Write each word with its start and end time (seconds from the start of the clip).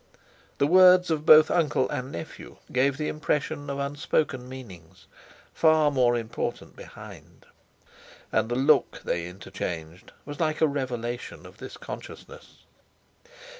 The 0.57 0.65
words 0.65 1.11
of 1.11 1.27
both 1.27 1.51
uncle 1.51 1.87
and 1.91 2.11
nephew 2.11 2.57
gave 2.71 2.97
the 2.97 3.07
impression 3.07 3.69
of 3.69 3.77
unspoken 3.77 4.49
meanings, 4.49 5.05
far 5.53 5.91
more 5.91 6.17
important, 6.17 6.75
behind. 6.75 7.45
And 8.31 8.49
the 8.49 8.55
look 8.55 9.03
they 9.03 9.27
interchanged 9.27 10.11
was 10.25 10.39
like 10.39 10.59
a 10.59 10.65
revelation 10.65 11.45
of 11.45 11.57
this 11.57 11.77
consciousness. 11.77 12.63